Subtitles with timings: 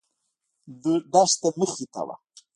[1.11, 2.15] دښته مخې ته وه.